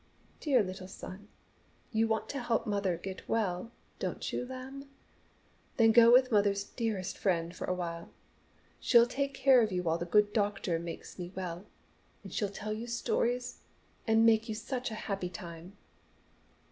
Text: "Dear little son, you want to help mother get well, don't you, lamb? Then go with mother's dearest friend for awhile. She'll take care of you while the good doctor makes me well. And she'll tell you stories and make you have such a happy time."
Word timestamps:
"Dear 0.39 0.63
little 0.63 0.87
son, 0.87 1.27
you 1.91 2.07
want 2.07 2.27
to 2.29 2.41
help 2.41 2.65
mother 2.65 2.97
get 2.97 3.29
well, 3.29 3.71
don't 3.99 4.33
you, 4.33 4.47
lamb? 4.47 4.89
Then 5.77 5.91
go 5.91 6.11
with 6.11 6.31
mother's 6.31 6.63
dearest 6.63 7.19
friend 7.19 7.55
for 7.55 7.65
awhile. 7.65 8.09
She'll 8.79 9.05
take 9.05 9.35
care 9.35 9.61
of 9.61 9.71
you 9.71 9.83
while 9.83 9.99
the 9.99 10.05
good 10.07 10.33
doctor 10.33 10.79
makes 10.79 11.19
me 11.19 11.31
well. 11.35 11.67
And 12.23 12.33
she'll 12.33 12.49
tell 12.49 12.73
you 12.73 12.87
stories 12.87 13.59
and 14.07 14.25
make 14.25 14.49
you 14.49 14.55
have 14.55 14.63
such 14.63 14.89
a 14.89 14.95
happy 15.05 15.29
time." 15.29 15.77